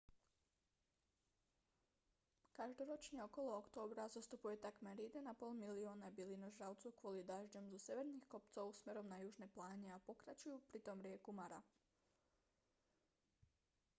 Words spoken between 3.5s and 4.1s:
októbra